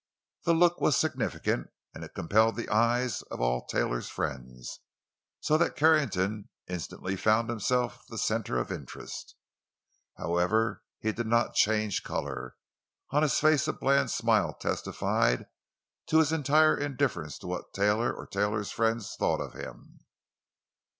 [0.45, 4.79] The look was significant, and it compelled the eyes of all of Taylor's friends,
[5.41, 9.35] so that Carrington instantly found himself the center of interest.
[10.17, 12.55] However, he did not change color;
[13.11, 15.45] on his face a bland smile testified
[16.07, 19.99] to his entire indifference to what Taylor or Taylor's friends thought of him.